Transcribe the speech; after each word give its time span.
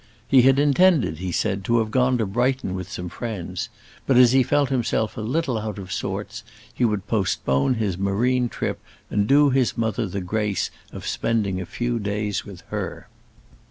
He 0.27 0.41
had 0.41 0.57
intended, 0.57 1.19
he 1.19 1.31
said, 1.31 1.63
to 1.65 1.77
have 1.77 1.91
gone 1.91 2.17
to 2.17 2.25
Brighton 2.25 2.73
with 2.73 2.89
some 2.91 3.07
friends; 3.07 3.69
but 4.07 4.17
as 4.17 4.31
he 4.31 4.41
felt 4.41 4.69
himself 4.69 5.15
a 5.15 5.21
little 5.21 5.59
out 5.59 5.77
of 5.77 5.91
sorts, 5.91 6.43
he 6.73 6.83
would 6.83 7.05
postpone 7.05 7.75
his 7.75 7.99
marine 7.99 8.49
trip 8.49 8.81
and 9.11 9.27
do 9.27 9.51
his 9.51 9.77
mother 9.77 10.07
the 10.07 10.19
grace 10.19 10.71
of 10.91 11.05
spending 11.05 11.61
a 11.61 11.67
few 11.67 11.99
days 11.99 12.43
with 12.43 12.61
her. 12.69 13.09